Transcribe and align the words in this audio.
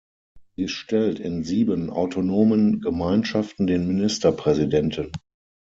Sie 0.55 0.67
stellt 0.67 1.19
in 1.19 1.43
sieben 1.43 1.91
Autonomen 1.91 2.81
Gemeinschaften 2.81 3.67
den 3.67 3.87
Ministerpräsidenten. 3.87 5.11